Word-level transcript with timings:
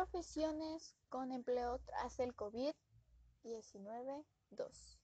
Profesiones 0.00 0.96
con 1.10 1.30
empleo 1.30 1.78
tras 1.80 2.20
el 2.20 2.34
COVID-19 2.34 4.24
2. 4.48 4.98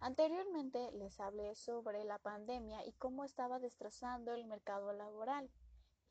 Anteriormente 0.00 0.92
les 0.92 1.18
hablé 1.18 1.54
sobre 1.54 2.04
la 2.04 2.18
pandemia 2.18 2.84
y 2.84 2.92
cómo 2.92 3.24
estaba 3.24 3.58
destrozando 3.58 4.34
el 4.34 4.44
mercado 4.44 4.92
laboral 4.92 5.50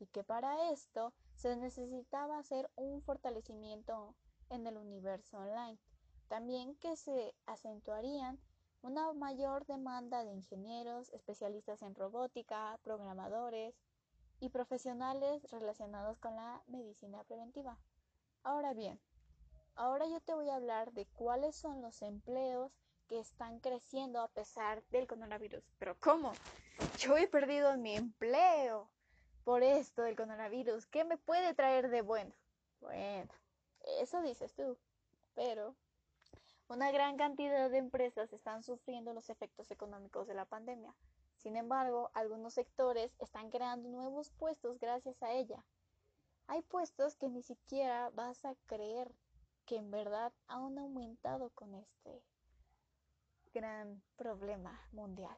y 0.00 0.06
que 0.06 0.24
para 0.24 0.72
esto 0.72 1.12
se 1.36 1.54
necesitaba 1.54 2.40
hacer 2.40 2.68
un 2.74 3.02
fortalecimiento 3.02 4.16
en 4.50 4.66
el 4.66 4.78
universo 4.78 5.38
online. 5.38 5.78
También 6.26 6.74
que 6.74 6.96
se 6.96 7.36
acentuarían 7.46 8.40
una 8.82 9.12
mayor 9.12 9.64
demanda 9.64 10.24
de 10.24 10.32
ingenieros, 10.32 11.08
especialistas 11.10 11.82
en 11.82 11.94
robótica, 11.94 12.80
programadores 12.82 13.76
y 14.40 14.48
profesionales 14.48 15.48
relacionados 15.52 16.18
con 16.18 16.34
la 16.34 16.64
medicina 16.66 17.22
preventiva. 17.22 17.78
Ahora 18.44 18.74
bien, 18.74 19.00
ahora 19.74 20.06
yo 20.06 20.20
te 20.20 20.34
voy 20.34 20.50
a 20.50 20.56
hablar 20.56 20.92
de 20.92 21.06
cuáles 21.06 21.56
son 21.56 21.80
los 21.80 22.02
empleos 22.02 22.70
que 23.08 23.18
están 23.18 23.58
creciendo 23.58 24.20
a 24.20 24.28
pesar 24.28 24.82
del 24.90 25.06
coronavirus. 25.06 25.64
Pero 25.78 25.96
¿cómo? 25.98 26.32
Yo 26.98 27.16
he 27.16 27.26
perdido 27.26 27.74
mi 27.78 27.96
empleo 27.96 28.90
por 29.44 29.62
esto 29.62 30.02
del 30.02 30.14
coronavirus. 30.14 30.86
¿Qué 30.86 31.04
me 31.04 31.16
puede 31.16 31.54
traer 31.54 31.88
de 31.88 32.02
bueno? 32.02 32.34
Bueno, 32.80 33.32
eso 33.98 34.20
dices 34.20 34.52
tú. 34.54 34.76
Pero 35.34 35.74
una 36.68 36.90
gran 36.92 37.16
cantidad 37.16 37.70
de 37.70 37.78
empresas 37.78 38.30
están 38.34 38.62
sufriendo 38.62 39.14
los 39.14 39.30
efectos 39.30 39.70
económicos 39.70 40.26
de 40.26 40.34
la 40.34 40.44
pandemia. 40.44 40.94
Sin 41.38 41.56
embargo, 41.56 42.10
algunos 42.12 42.52
sectores 42.52 43.10
están 43.20 43.50
creando 43.50 43.88
nuevos 43.88 44.30
puestos 44.32 44.78
gracias 44.78 45.22
a 45.22 45.32
ella. 45.32 45.64
Hay 46.46 46.62
puestos 46.62 47.16
que 47.16 47.28
ni 47.28 47.42
siquiera 47.42 48.10
vas 48.10 48.44
a 48.44 48.54
creer 48.66 49.14
que 49.64 49.76
en 49.76 49.90
verdad 49.90 50.32
han 50.46 50.78
aumentado 50.78 51.50
con 51.50 51.74
este 51.74 52.22
gran 53.52 54.02
problema 54.16 54.86
mundial. 54.92 55.36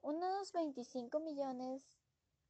Unos 0.00 0.52
25 0.52 1.20
millones 1.20 1.84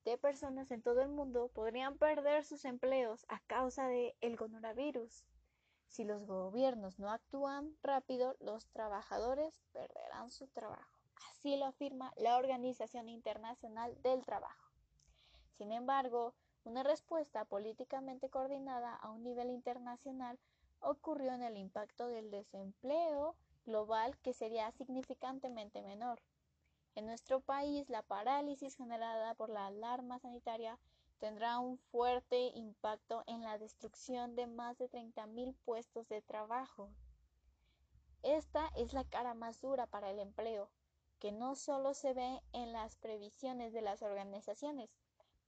de 0.05 0.19
personas 0.19 0.71
en 0.71 0.83
todo 0.83 1.03
el 1.03 1.09
mundo 1.09 1.49
podrían 1.49 1.99
perder 1.99 2.45
sus 2.45 2.65
empleos 2.65 3.25
a 3.29 3.41
causa 3.41 3.89
del 3.89 4.15
el 4.21 4.37
coronavirus. 4.37 5.25
Si 5.89 6.05
los 6.05 6.25
gobiernos 6.25 6.99
no 6.99 7.11
actúan 7.11 7.77
rápido, 7.83 8.37
los 8.41 8.67
trabajadores 8.69 9.61
perderán 9.73 10.31
su 10.31 10.49
trabajo. 10.49 10.99
Así 11.31 11.57
lo 11.57 11.67
afirma 11.67 12.13
la 12.17 12.37
Organización 12.37 13.09
Internacional 13.09 14.01
del 14.03 14.25
Trabajo. 14.25 14.71
Sin 15.59 15.73
embargo, 15.73 16.35
una 16.65 16.83
respuesta 16.83 17.45
políticamente 17.45 18.29
coordinada 18.29 18.95
a 18.95 19.11
un 19.11 19.23
nivel 19.23 19.51
internacional 19.51 20.39
ocurrió 20.81 21.33
en 21.33 21.43
el 21.43 21.57
impacto 21.57 22.09
del 22.09 22.31
desempleo 22.31 23.37
global 23.65 24.17
que 24.19 24.33
sería 24.33 24.71
significantemente 24.73 25.83
menor. 25.83 26.21
En 26.95 27.07
nuestro 27.07 27.41
país, 27.41 27.89
la 27.89 28.03
parálisis 28.03 28.77
generada 28.77 29.35
por 29.35 29.49
la 29.49 29.67
alarma 29.67 30.19
sanitaria 30.19 30.79
tendrá 31.19 31.59
un 31.59 31.79
fuerte 31.79 32.51
impacto 32.55 33.23
en 33.27 33.43
la 33.43 33.57
destrucción 33.57 34.35
de 34.35 34.47
más 34.47 34.77
de 34.79 34.91
30.000 34.91 35.55
puestos 35.65 36.09
de 36.09 36.21
trabajo. 36.21 36.91
Esta 38.23 38.69
es 38.77 38.93
la 38.93 39.05
cara 39.05 39.35
más 39.35 39.61
dura 39.61 39.87
para 39.87 40.11
el 40.11 40.19
empleo, 40.19 40.71
que 41.19 41.33
no 41.33 41.55
solo 41.55 41.95
se 41.95 42.13
ve 42.13 42.43
en 42.53 42.73
las 42.73 42.97
previsiones 42.97 43.73
de 43.73 43.83
las 43.83 44.03
organizaciones, 44.03 44.91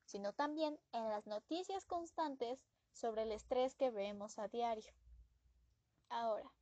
sino 0.04 0.32
también 0.32 0.78
en 0.92 1.08
las 1.08 1.26
noticias 1.26 1.84
constantes 1.84 2.64
sobre 2.92 3.22
el 3.22 3.32
estrés 3.32 3.74
que 3.74 3.90
vemos 3.90 4.38
a 4.38 4.48
diario. 4.48 4.92
Ahora, 6.08 6.52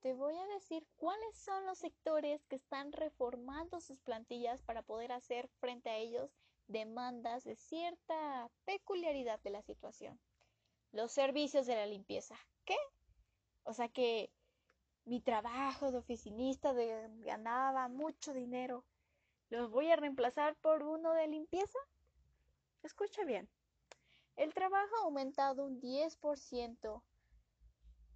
te 0.00 0.12
voy 0.12 0.36
a 0.36 0.46
decir 0.54 0.86
cuáles 0.96 1.36
son 1.36 1.66
los 1.66 1.78
sectores 1.78 2.44
que 2.46 2.56
están 2.56 2.92
reformando 2.92 3.80
sus 3.80 4.00
plantillas 4.00 4.62
para 4.62 4.82
poder 4.82 5.12
hacer 5.12 5.48
frente 5.60 5.90
a 5.90 5.96
ellos 5.96 6.30
demandas 6.68 7.44
de 7.44 7.56
cierta 7.56 8.50
peculiaridad 8.64 9.40
de 9.40 9.50
la 9.50 9.62
situación. 9.62 10.20
Los 10.92 11.12
servicios 11.12 11.66
de 11.66 11.74
la 11.74 11.86
limpieza. 11.86 12.36
¿Qué? 12.64 12.76
O 13.64 13.74
sea 13.74 13.88
que 13.88 14.30
mi 15.04 15.20
trabajo 15.20 15.90
de 15.90 15.98
oficinista 15.98 16.74
de, 16.74 17.08
ganaba 17.24 17.88
mucho 17.88 18.32
dinero. 18.32 18.84
¿Los 19.48 19.70
voy 19.70 19.90
a 19.90 19.96
reemplazar 19.96 20.54
por 20.56 20.82
uno 20.82 21.12
de 21.14 21.26
limpieza? 21.26 21.78
Escucha 22.88 23.22
bien. 23.26 23.50
El 24.36 24.54
trabajo 24.54 24.96
ha 24.96 25.04
aumentado 25.04 25.66
un 25.66 25.78
10% 25.78 27.02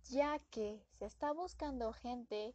ya 0.05 0.39
que 0.51 0.83
se 0.99 1.05
está 1.05 1.31
buscando 1.33 1.93
gente 1.93 2.55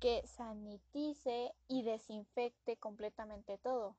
que 0.00 0.26
sanitice 0.26 1.54
y 1.68 1.82
desinfecte 1.82 2.78
completamente 2.78 3.58
todo. 3.58 3.98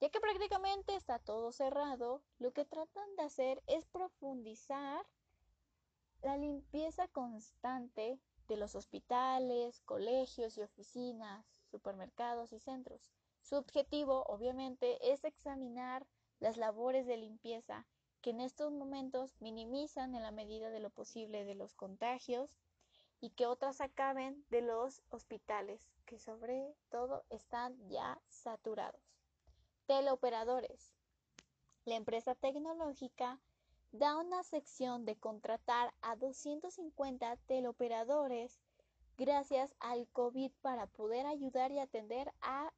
Ya 0.00 0.10
que 0.10 0.18
prácticamente 0.18 0.96
está 0.96 1.20
todo 1.20 1.52
cerrado, 1.52 2.24
lo 2.40 2.52
que 2.52 2.64
tratan 2.64 3.14
de 3.14 3.22
hacer 3.22 3.62
es 3.68 3.86
profundizar 3.86 5.06
la 6.22 6.36
limpieza 6.36 7.06
constante 7.06 8.18
de 8.48 8.56
los 8.56 8.74
hospitales, 8.74 9.80
colegios 9.82 10.58
y 10.58 10.62
oficinas, 10.62 11.46
supermercados 11.70 12.52
y 12.52 12.58
centros. 12.58 13.12
Su 13.42 13.54
objetivo, 13.54 14.24
obviamente, 14.24 15.12
es 15.12 15.22
examinar 15.22 16.04
las 16.42 16.56
labores 16.56 17.06
de 17.06 17.16
limpieza 17.16 17.86
que 18.20 18.30
en 18.30 18.40
estos 18.40 18.72
momentos 18.72 19.32
minimizan 19.38 20.16
en 20.16 20.22
la 20.22 20.32
medida 20.32 20.70
de 20.70 20.80
lo 20.80 20.90
posible 20.90 21.44
de 21.44 21.54
los 21.54 21.72
contagios 21.72 22.58
y 23.20 23.30
que 23.30 23.46
otras 23.46 23.80
acaben 23.80 24.44
de 24.50 24.60
los 24.60 25.02
hospitales, 25.10 25.88
que 26.04 26.18
sobre 26.18 26.74
todo 26.90 27.24
están 27.30 27.76
ya 27.88 28.20
saturados. 28.28 29.00
Teleoperadores. 29.86 30.92
La 31.84 31.94
empresa 31.94 32.34
tecnológica 32.34 33.38
da 33.92 34.16
una 34.16 34.42
sección 34.42 35.04
de 35.04 35.14
contratar 35.14 35.94
a 36.00 36.16
250 36.16 37.36
teleoperadores 37.46 38.60
gracias 39.24 39.72
al 39.78 40.08
COVID 40.08 40.50
para 40.62 40.88
poder 40.88 41.26
ayudar 41.26 41.70
y 41.70 41.78
atender 41.78 42.32
a 42.40 42.72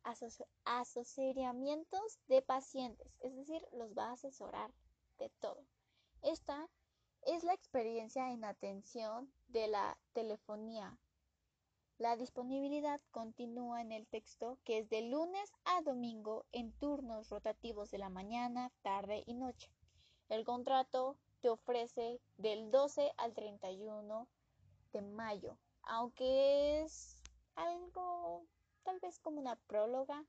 asociamientos 0.64 2.18
de 2.28 2.42
pacientes, 2.42 3.10
es 3.20 3.34
decir, 3.34 3.66
los 3.72 3.96
va 3.96 4.10
a 4.10 4.12
asesorar 4.12 4.70
de 5.18 5.30
todo. 5.40 5.64
Esta 6.20 6.68
es 7.22 7.44
la 7.44 7.54
experiencia 7.54 8.30
en 8.30 8.44
atención 8.44 9.32
de 9.48 9.68
la 9.68 9.96
telefonía. 10.12 10.98
La 11.96 12.14
disponibilidad 12.16 13.00
continúa 13.10 13.80
en 13.80 13.90
el 13.90 14.06
texto 14.06 14.58
que 14.64 14.78
es 14.78 14.90
de 14.90 15.00
lunes 15.00 15.50
a 15.64 15.80
domingo 15.80 16.44
en 16.52 16.72
turnos 16.72 17.30
rotativos 17.30 17.90
de 17.90 17.98
la 17.98 18.10
mañana, 18.10 18.70
tarde 18.82 19.22
y 19.26 19.32
noche. 19.32 19.70
El 20.28 20.44
contrato 20.44 21.16
te 21.40 21.48
ofrece 21.48 22.20
del 22.36 22.70
12 22.70 23.12
al 23.16 23.32
31 23.32 24.28
de 24.92 25.02
mayo, 25.02 25.56
aunque 25.86 26.82
es 26.82 27.16
algo 27.54 28.46
tal 28.82 29.00
vez 29.00 29.18
como 29.18 29.40
una 29.40 29.56
próloga, 29.56 30.24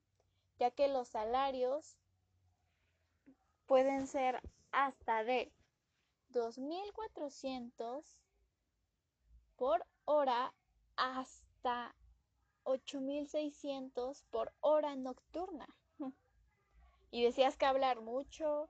ya 0.58 0.72
que 0.72 0.88
los 0.88 1.10
salarios 1.10 1.98
pueden 3.66 4.08
ser 4.08 4.42
hasta 4.72 5.24
de 5.24 5.52
2.400 6.32 8.04
por 9.56 9.86
hora 10.06 10.54
hasta 10.96 11.96
8.600 12.64 14.24
por 14.30 14.54
hora 14.60 14.96
nocturna. 14.96 15.68
Y 17.12 17.24
decías 17.24 17.56
que 17.56 17.66
hablar 17.66 18.02
mucho 18.02 18.68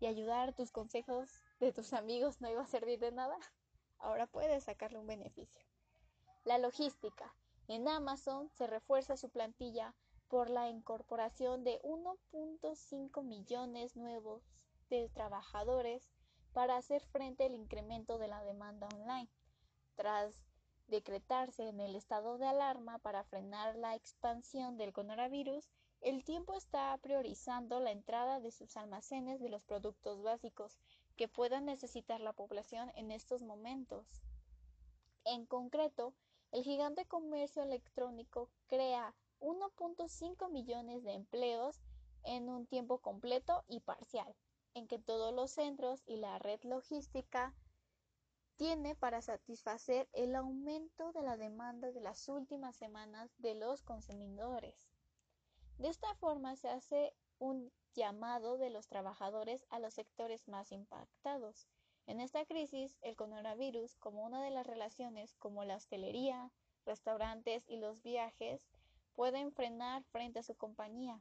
y 0.00 0.06
ayudar 0.06 0.54
tus 0.54 0.72
consejos 0.72 1.30
de 1.60 1.72
tus 1.72 1.92
amigos 1.92 2.40
no 2.40 2.48
iba 2.48 2.62
a 2.62 2.66
servir 2.66 2.98
de 2.98 3.12
nada. 3.12 3.36
Ahora 3.98 4.26
puedes 4.26 4.64
sacarle 4.64 4.98
un 4.98 5.06
beneficio. 5.06 5.71
La 6.44 6.58
logística. 6.58 7.32
En 7.68 7.86
Amazon 7.86 8.50
se 8.50 8.66
refuerza 8.66 9.16
su 9.16 9.30
plantilla 9.30 9.94
por 10.26 10.50
la 10.50 10.68
incorporación 10.68 11.62
de 11.62 11.80
1.5 11.82 13.22
millones 13.22 13.94
nuevos 13.96 14.42
de 14.90 15.08
trabajadores 15.10 16.10
para 16.52 16.76
hacer 16.76 17.06
frente 17.06 17.44
al 17.44 17.54
incremento 17.54 18.18
de 18.18 18.26
la 18.26 18.42
demanda 18.42 18.88
online. 18.92 19.30
Tras 19.94 20.34
decretarse 20.88 21.68
en 21.68 21.78
el 21.78 21.94
estado 21.94 22.38
de 22.38 22.46
alarma 22.46 22.98
para 22.98 23.22
frenar 23.22 23.76
la 23.76 23.94
expansión 23.94 24.76
del 24.76 24.92
coronavirus, 24.92 25.70
el 26.00 26.24
tiempo 26.24 26.54
está 26.54 26.98
priorizando 26.98 27.78
la 27.78 27.92
entrada 27.92 28.40
de 28.40 28.50
sus 28.50 28.76
almacenes 28.76 29.40
de 29.40 29.48
los 29.48 29.62
productos 29.62 30.20
básicos 30.22 30.76
que 31.16 31.28
puedan 31.28 31.66
necesitar 31.66 32.20
la 32.20 32.32
población 32.32 32.90
en 32.96 33.12
estos 33.12 33.42
momentos. 33.42 34.24
En 35.24 35.46
concreto, 35.46 36.14
el 36.52 36.62
gigante 36.62 37.06
comercio 37.06 37.62
electrónico 37.62 38.50
crea 38.66 39.14
1.5 39.40 40.50
millones 40.50 41.02
de 41.02 41.14
empleos 41.14 41.80
en 42.24 42.48
un 42.48 42.66
tiempo 42.66 42.98
completo 42.98 43.64
y 43.68 43.80
parcial, 43.80 44.36
en 44.74 44.86
que 44.86 44.98
todos 44.98 45.34
los 45.34 45.50
centros 45.50 46.02
y 46.06 46.16
la 46.18 46.38
red 46.38 46.60
logística 46.62 47.54
tiene 48.56 48.94
para 48.94 49.22
satisfacer 49.22 50.08
el 50.12 50.36
aumento 50.36 51.12
de 51.12 51.22
la 51.22 51.36
demanda 51.36 51.90
de 51.90 52.00
las 52.00 52.28
últimas 52.28 52.76
semanas 52.76 53.30
de 53.38 53.54
los 53.54 53.82
consumidores. 53.82 54.88
De 55.78 55.88
esta 55.88 56.14
forma 56.16 56.54
se 56.56 56.68
hace 56.68 57.14
un 57.38 57.72
llamado 57.94 58.58
de 58.58 58.70
los 58.70 58.86
trabajadores 58.88 59.66
a 59.70 59.78
los 59.78 59.94
sectores 59.94 60.46
más 60.48 60.70
impactados. 60.70 61.66
En 62.06 62.20
esta 62.20 62.44
crisis, 62.44 62.98
el 63.02 63.16
coronavirus, 63.16 63.96
como 63.96 64.24
una 64.24 64.42
de 64.42 64.50
las 64.50 64.66
relaciones 64.66 65.34
como 65.36 65.64
la 65.64 65.76
hostelería, 65.76 66.50
restaurantes 66.84 67.64
y 67.68 67.76
los 67.76 68.02
viajes, 68.02 68.68
pueden 69.14 69.52
frenar 69.52 70.02
frente 70.04 70.40
a 70.40 70.42
su 70.42 70.54
compañía. 70.54 71.20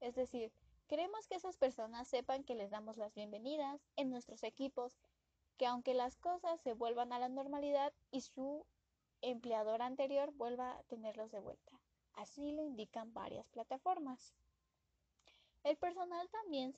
Es 0.00 0.14
decir, 0.14 0.52
queremos 0.88 1.28
que 1.28 1.34
esas 1.34 1.56
personas 1.56 2.08
sepan 2.08 2.44
que 2.44 2.54
les 2.54 2.70
damos 2.70 2.96
las 2.96 3.14
bienvenidas 3.14 3.80
en 3.96 4.10
nuestros 4.10 4.42
equipos 4.42 4.98
que 5.60 5.66
aunque 5.66 5.92
las 5.92 6.16
cosas 6.16 6.58
se 6.62 6.72
vuelvan 6.72 7.12
a 7.12 7.18
la 7.18 7.28
normalidad 7.28 7.92
y 8.10 8.22
su 8.22 8.64
empleador 9.20 9.82
anterior 9.82 10.32
vuelva 10.32 10.78
a 10.78 10.82
tenerlos 10.84 11.30
de 11.30 11.40
vuelta. 11.40 11.78
Así 12.14 12.52
lo 12.52 12.64
indican 12.64 13.12
varias 13.12 13.46
plataformas. 13.48 14.34
El 15.62 15.76
personal 15.76 16.26
también 16.30 16.72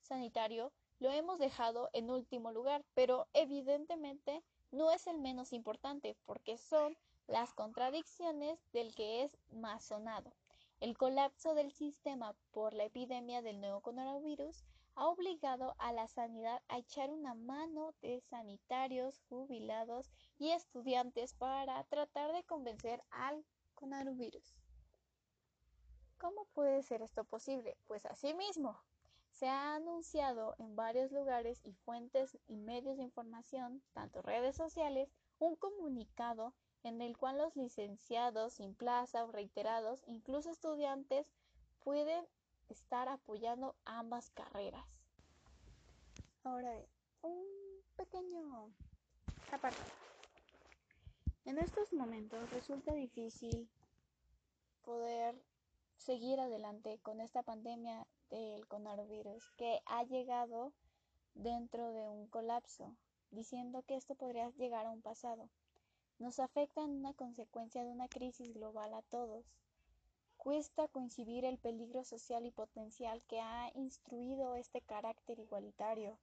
sanitario 0.00 0.72
lo 1.00 1.10
hemos 1.10 1.38
dejado 1.38 1.90
en 1.92 2.10
último 2.10 2.52
lugar, 2.52 2.84
pero 2.94 3.26
evidentemente 3.32 4.42
no 4.70 4.90
es 4.90 5.06
el 5.06 5.18
menos 5.18 5.52
importante 5.52 6.16
porque 6.24 6.58
son 6.58 6.96
las 7.26 7.54
contradicciones 7.54 8.58
del 8.72 8.94
que 8.94 9.22
es 9.22 9.36
más 9.50 9.84
sonado. 9.84 10.32
El 10.80 10.96
colapso 10.96 11.54
del 11.54 11.72
sistema 11.72 12.34
por 12.52 12.74
la 12.74 12.84
epidemia 12.84 13.42
del 13.42 13.60
nuevo 13.60 13.80
coronavirus 13.80 14.64
ha 14.94 15.06
obligado 15.06 15.74
a 15.78 15.92
la 15.92 16.08
sanidad 16.08 16.60
a 16.68 16.78
echar 16.78 17.10
una 17.10 17.34
mano 17.34 17.94
de 18.00 18.20
sanitarios, 18.20 19.20
jubilados 19.28 20.10
y 20.38 20.50
estudiantes 20.50 21.34
para 21.34 21.82
tratar 21.84 22.32
de 22.32 22.42
convencer 22.44 23.02
al 23.10 23.44
coronavirus. 23.74 24.56
¿Cómo 26.18 26.46
puede 26.46 26.82
ser 26.82 27.02
esto 27.02 27.22
posible? 27.22 27.76
Pues 27.86 28.06
asimismo, 28.06 28.80
se 29.38 29.46
ha 29.48 29.76
anunciado 29.76 30.56
en 30.58 30.74
varios 30.74 31.12
lugares 31.12 31.60
y 31.62 31.72
fuentes 31.72 32.36
y 32.48 32.56
medios 32.56 32.96
de 32.96 33.04
información, 33.04 33.80
tanto 33.92 34.20
redes 34.20 34.56
sociales, 34.56 35.08
un 35.38 35.54
comunicado 35.54 36.54
en 36.82 37.00
el 37.00 37.16
cual 37.16 37.38
los 37.38 37.54
licenciados 37.54 38.54
sin 38.54 38.74
plaza 38.74 39.24
o 39.24 39.30
reiterados, 39.30 40.02
incluso 40.08 40.50
estudiantes, 40.50 41.30
pueden 41.84 42.26
estar 42.68 43.08
apoyando 43.08 43.76
ambas 43.84 44.30
carreras. 44.30 45.04
Ahora 46.42 46.72
un 47.22 47.46
pequeño 47.96 48.72
apartado. 49.52 49.90
En 51.44 51.58
estos 51.58 51.92
momentos 51.92 52.50
resulta 52.50 52.92
difícil 52.92 53.68
poder 54.84 55.40
seguir 55.98 56.40
adelante 56.40 56.98
con 57.02 57.20
esta 57.20 57.42
pandemia 57.42 58.06
del 58.30 58.66
coronavirus 58.66 59.50
que 59.56 59.80
ha 59.86 60.02
llegado 60.04 60.72
dentro 61.34 61.92
de 61.92 62.08
un 62.08 62.26
colapso, 62.28 62.96
diciendo 63.30 63.82
que 63.82 63.96
esto 63.96 64.14
podría 64.14 64.50
llegar 64.50 64.86
a 64.86 64.90
un 64.90 65.02
pasado. 65.02 65.48
Nos 66.18 66.40
afecta 66.40 66.82
en 66.82 66.90
una 66.90 67.12
consecuencia 67.12 67.84
de 67.84 67.90
una 67.90 68.08
crisis 68.08 68.52
global 68.52 68.94
a 68.94 69.02
todos, 69.02 69.44
Cuesta 70.38 70.86
coincidir 70.86 71.44
el 71.44 71.58
peligro 71.58 72.04
social 72.04 72.46
y 72.46 72.52
potencial 72.52 73.20
que 73.28 73.40
ha 73.40 73.72
instruido 73.74 74.54
este 74.54 74.80
carácter 74.80 75.40
igualitario. 75.40 76.16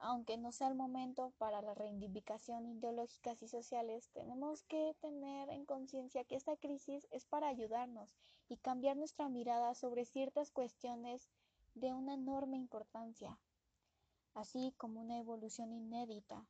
Aunque 0.00 0.36
no 0.36 0.52
sea 0.52 0.68
el 0.68 0.76
momento 0.76 1.32
para 1.38 1.60
la 1.60 1.74
reivindicación 1.74 2.66
ideológicas 2.66 3.42
y 3.42 3.48
sociales, 3.48 4.08
tenemos 4.12 4.62
que 4.62 4.94
tener 5.00 5.48
en 5.48 5.64
conciencia 5.64 6.24
que 6.24 6.36
esta 6.36 6.56
crisis 6.56 7.08
es 7.10 7.26
para 7.26 7.48
ayudarnos 7.48 8.14
y 8.48 8.58
cambiar 8.58 8.96
nuestra 8.96 9.28
mirada 9.28 9.74
sobre 9.74 10.04
ciertas 10.04 10.52
cuestiones 10.52 11.28
de 11.74 11.92
una 11.92 12.14
enorme 12.14 12.56
importancia, 12.56 13.38
así 14.34 14.72
como 14.76 15.00
una 15.00 15.18
evolución 15.18 15.72
inédita, 15.72 16.46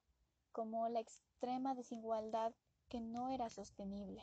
como 0.52 0.88
la 0.88 1.00
extrema 1.00 1.74
desigualdad 1.74 2.52
que 2.88 3.00
no 3.00 3.30
era 3.30 3.48
sostenible. 3.48 4.22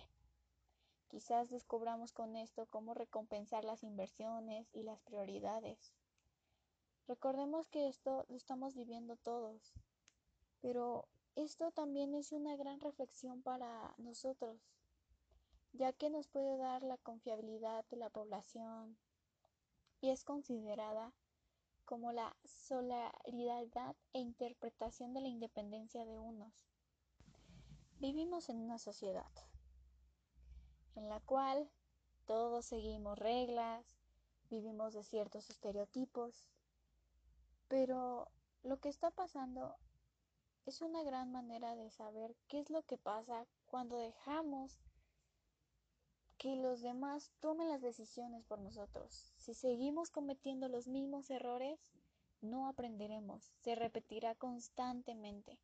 Quizás 1.08 1.50
descubramos 1.50 2.12
con 2.12 2.36
esto 2.36 2.66
cómo 2.68 2.94
recompensar 2.94 3.64
las 3.64 3.84
inversiones 3.84 4.68
y 4.74 4.84
las 4.84 5.02
prioridades. 5.02 5.94
Recordemos 7.08 7.70
que 7.70 7.88
esto 7.88 8.26
lo 8.30 8.36
estamos 8.36 8.76
viviendo 8.76 9.16
todos, 9.16 9.74
pero 10.62 11.08
esto 11.36 11.72
también 11.72 12.16
es 12.16 12.32
una 12.32 12.56
gran 12.56 12.80
reflexión 12.80 13.42
para 13.42 13.94
nosotros, 13.98 14.60
ya 15.74 15.94
que 15.94 16.10
nos 16.10 16.28
puede 16.28 16.58
dar 16.58 16.82
la 16.82 16.98
confiabilidad 16.98 17.86
de 17.86 17.98
la 17.98 18.10
población 18.10 18.98
y 20.02 20.10
es 20.10 20.24
considerada 20.24 21.14
como 21.86 22.12
la 22.12 22.36
solidaridad 22.44 23.96
e 24.14 24.20
interpretación 24.20 25.14
de 25.14 25.22
la 25.22 25.28
independencia 25.28 26.06
de 26.06 26.18
unos. 26.18 26.68
Vivimos 28.00 28.50
en 28.50 28.58
una 28.58 28.80
sociedad 28.80 29.32
en 30.96 31.10
la 31.10 31.20
cual 31.20 31.70
todos 32.26 32.66
seguimos 32.66 33.20
reglas, 33.20 33.86
vivimos 34.50 34.94
de 34.94 35.04
ciertos 35.04 35.50
estereotipos, 35.50 36.48
pero 37.68 38.30
lo 38.64 38.80
que 38.80 38.90
está 38.90 39.12
pasando 39.12 39.76
es 40.66 40.82
una 40.82 41.04
gran 41.04 41.32
manera 41.32 41.76
de 41.76 41.90
saber 41.92 42.36
qué 42.48 42.60
es 42.60 42.70
lo 42.70 42.82
que 42.84 42.98
pasa 42.98 43.46
cuando 43.68 43.98
dejamos 43.98 44.80
que 46.38 46.56
los 46.56 46.82
demás 46.82 47.32
tomen 47.40 47.70
las 47.70 47.82
decisiones 47.82 48.44
por 48.44 48.60
nosotros. 48.60 49.34
Si 49.38 49.54
seguimos 49.54 50.12
cometiendo 50.12 50.68
los 50.68 50.88
mismos 50.88 51.30
errores, 51.30 51.80
no 52.42 52.68
aprenderemos, 52.68 53.54
se 53.62 53.76
repetirá 53.76 54.36
constantemente. 54.36 55.58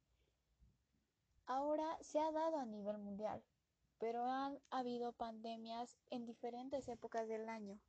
Ahora 1.45 1.97
se 2.01 2.19
ha 2.19 2.31
dado 2.31 2.57
a 2.57 2.65
nivel 2.65 2.97
mundial, 2.97 3.43
pero 3.99 4.25
han 4.25 4.59
habido 4.69 5.11
pandemias 5.11 5.97
en 6.09 6.25
diferentes 6.25 6.87
épocas 6.87 7.27
del 7.27 7.49
año. 7.49 7.79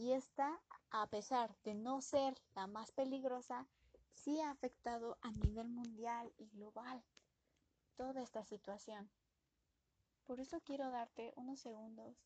Y 0.00 0.12
esta, 0.12 0.58
a 0.90 1.06
pesar 1.08 1.54
de 1.62 1.74
no 1.74 2.00
ser 2.00 2.34
la 2.54 2.66
más 2.66 2.90
peligrosa, 2.90 3.66
sí 4.14 4.40
ha 4.40 4.50
afectado 4.50 5.18
a 5.20 5.30
nivel 5.30 5.68
mundial 5.68 6.32
y 6.38 6.48
global 6.48 7.04
toda 7.96 8.22
esta 8.22 8.42
situación. 8.42 9.10
Por 10.24 10.40
eso 10.40 10.58
quiero 10.62 10.90
darte 10.90 11.34
unos 11.36 11.60
segundos 11.60 12.16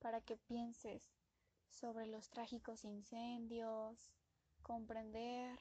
para 0.00 0.20
que 0.20 0.36
pienses 0.36 1.14
sobre 1.70 2.06
los 2.06 2.28
trágicos 2.28 2.84
incendios, 2.84 4.12
comprender, 4.62 5.58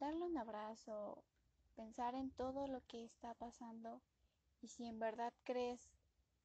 darle 0.00 0.24
un 0.24 0.38
abrazo, 0.38 1.22
pensar 1.76 2.14
en 2.14 2.30
todo 2.30 2.68
lo 2.68 2.80
que 2.86 3.04
está 3.04 3.34
pasando 3.34 4.00
y 4.62 4.68
si 4.68 4.86
en 4.86 4.98
verdad 4.98 5.34
crees 5.44 5.90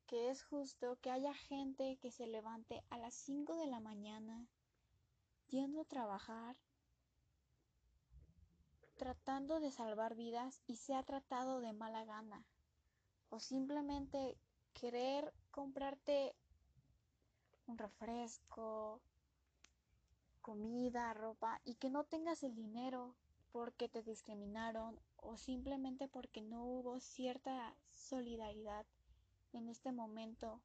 que 0.08 0.30
es 0.30 0.44
justo 0.44 0.98
que 1.02 1.12
haya 1.12 1.34
gente 1.34 1.98
que 1.98 2.12
se 2.12 2.28
levante 2.28 2.82
a 2.90 2.98
las 2.98 3.14
5 3.14 3.58
de 3.58 3.68
la 3.68 3.82
mañana 3.82 4.48
yendo 5.50 5.82
a 5.82 5.86
trabajar, 5.86 6.56
tratando 8.96 9.60
de 9.60 9.72
salvar 9.72 10.16
vidas 10.16 10.62
y 10.66 10.78
se 10.78 10.96
ha 10.96 11.04
tratado 11.04 11.60
de 11.60 11.74
mala 11.74 12.06
gana, 12.06 12.46
o 13.30 13.40
simplemente 13.40 14.38
querer 14.74 15.34
comprarte 15.52 16.34
un 17.68 17.78
refresco, 17.78 19.02
comida, 20.42 21.14
ropa 21.14 21.60
y 21.66 21.76
que 21.76 21.90
no 21.90 22.06
tengas 22.06 22.44
el 22.44 22.56
dinero 22.56 23.14
porque 23.52 23.90
te 23.90 24.02
discriminaron 24.04 24.98
o 25.18 25.36
simplemente 25.36 26.08
porque 26.08 26.42
no 26.42 26.64
hubo 26.64 27.02
cierta 27.02 27.76
solidaridad 27.92 28.86
en 29.54 29.70
este 29.70 29.92
momento. 29.92 30.62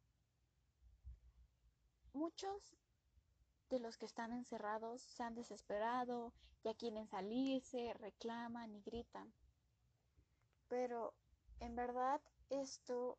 Muchos 2.13 2.77
de 3.71 3.79
los 3.79 3.97
que 3.97 4.07
están 4.07 4.33
encerrados 4.33 5.03
se 5.03 5.23
han 5.23 5.35
desesperado, 5.35 6.33
ya 6.63 6.75
quieren 6.75 7.07
salirse, 7.07 7.95
reclaman 7.95 8.75
y 8.75 8.83
gritan. 8.83 9.33
Pero 10.69 11.15
en 11.61 11.75
verdad 11.75 12.21
esto 12.51 13.19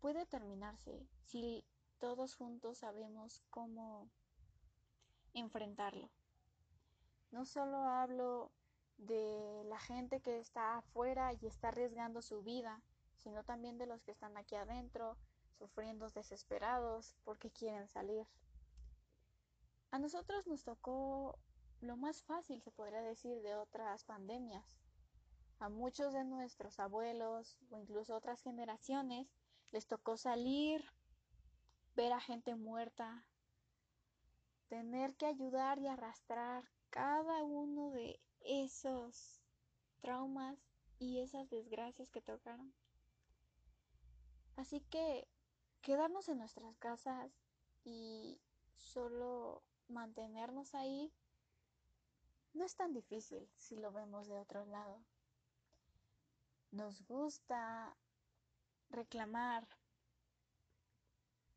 puede 0.00 0.26
terminarse 0.26 1.06
si 1.26 1.64
todos 1.98 2.34
juntos 2.34 2.78
sabemos 2.78 3.42
cómo 3.50 4.10
enfrentarlo. 5.34 6.10
No 7.30 7.44
solo 7.44 7.78
hablo 7.78 8.52
de 8.96 9.64
la 9.66 9.78
gente 9.78 10.20
que 10.20 10.38
está 10.38 10.78
afuera 10.78 11.32
y 11.32 11.46
está 11.46 11.68
arriesgando 11.68 12.22
su 12.22 12.42
vida, 12.42 12.80
sino 13.24 13.42
también 13.42 13.78
de 13.78 13.86
los 13.86 14.02
que 14.04 14.12
están 14.12 14.36
aquí 14.36 14.54
adentro, 14.54 15.16
sufriendo 15.58 16.08
desesperados 16.10 17.16
porque 17.24 17.50
quieren 17.50 17.88
salir. 17.88 18.26
A 19.90 19.98
nosotros 19.98 20.46
nos 20.46 20.62
tocó 20.62 21.38
lo 21.80 21.96
más 21.96 22.22
fácil, 22.22 22.60
se 22.62 22.70
podría 22.70 23.00
decir, 23.00 23.40
de 23.42 23.56
otras 23.56 24.04
pandemias. 24.04 24.64
A 25.58 25.68
muchos 25.68 26.12
de 26.12 26.24
nuestros 26.24 26.78
abuelos 26.78 27.56
o 27.70 27.78
incluso 27.78 28.14
otras 28.14 28.42
generaciones 28.42 29.26
les 29.70 29.86
tocó 29.86 30.16
salir, 30.16 30.84
ver 31.96 32.12
a 32.12 32.20
gente 32.20 32.54
muerta, 32.56 33.24
tener 34.68 35.14
que 35.14 35.26
ayudar 35.26 35.78
y 35.78 35.86
arrastrar 35.86 36.64
cada 36.90 37.42
uno 37.42 37.90
de 37.90 38.20
esos 38.40 39.40
traumas 40.00 40.58
y 40.98 41.20
esas 41.20 41.48
desgracias 41.48 42.10
que 42.10 42.20
tocaron. 42.20 42.74
Así 44.56 44.80
que 44.80 45.26
quedarnos 45.82 46.28
en 46.28 46.38
nuestras 46.38 46.76
casas 46.78 47.30
y 47.84 48.40
solo 48.76 49.62
mantenernos 49.88 50.74
ahí 50.74 51.12
no 52.54 52.64
es 52.64 52.76
tan 52.76 52.92
difícil 52.92 53.48
si 53.56 53.76
lo 53.76 53.92
vemos 53.92 54.28
de 54.28 54.38
otro 54.38 54.64
lado. 54.64 55.00
Nos 56.70 57.02
gusta 57.02 57.96
reclamar, 58.90 59.66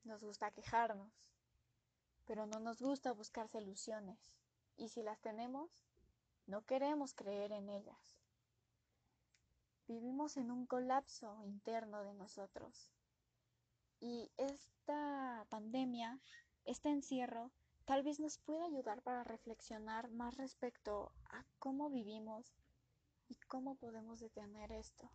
nos 0.03 0.23
gusta 0.23 0.51
quejarnos, 0.51 1.13
pero 2.25 2.45
no 2.47 2.59
nos 2.59 2.81
gusta 2.81 3.11
buscar 3.11 3.47
soluciones. 3.47 4.19
Y 4.75 4.89
si 4.89 5.03
las 5.03 5.19
tenemos, 5.21 5.69
no 6.45 6.65
queremos 6.65 7.13
creer 7.13 7.51
en 7.51 7.69
ellas. 7.69 8.17
Vivimos 9.87 10.35
en 10.35 10.51
un 10.51 10.65
colapso 10.65 11.41
interno 11.45 12.03
de 12.03 12.13
nosotros. 12.13 12.91
Y 14.01 14.29
esta 14.35 15.45
pandemia, 15.49 16.19
este 16.65 16.89
encierro, 16.89 17.51
tal 17.85 18.03
vez 18.03 18.19
nos 18.19 18.37
pueda 18.37 18.65
ayudar 18.65 19.01
para 19.01 19.23
reflexionar 19.23 20.09
más 20.09 20.35
respecto 20.35 21.13
a 21.29 21.45
cómo 21.59 21.89
vivimos 21.89 22.53
y 23.29 23.35
cómo 23.47 23.75
podemos 23.75 24.19
detener 24.19 24.73
esto. 24.73 25.09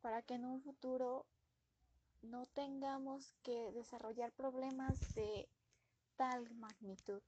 Para 0.00 0.22
que 0.22 0.34
en 0.34 0.46
un 0.46 0.62
futuro 0.62 1.26
no 2.22 2.46
tengamos 2.46 3.34
que 3.42 3.72
desarrollar 3.72 4.32
problemas 4.32 4.98
de 5.14 5.48
tal 6.16 6.50
magnitud. 6.54 7.22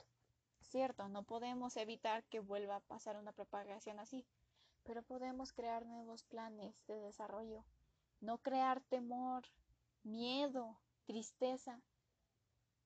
Cierto, 0.62 1.08
no 1.08 1.23
podemos 1.25 1.76
evitar 1.76 2.25
que 2.25 2.40
vuelva 2.40 2.76
a 2.76 2.80
pasar 2.80 3.16
una 3.18 3.32
propagación 3.32 3.99
así, 3.99 4.26
pero 4.87 5.02
podemos 5.02 5.52
crear 5.52 5.85
nuevos 5.85 6.23
planes 6.23 6.75
de 6.87 7.00
desarrollo, 7.00 7.64
no 8.21 8.38
crear 8.38 8.81
temor, 8.83 9.43
miedo, 10.05 10.78
tristeza, 11.07 11.83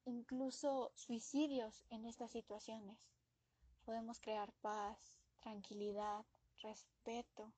incluso 0.07 0.91
suicidios 0.95 1.85
en 1.91 2.07
estas 2.07 2.31
situaciones. 2.31 2.99
Podemos 3.85 4.19
crear 4.19 4.51
paz, 4.63 5.19
tranquilidad, 5.41 6.25
respeto 6.63 7.53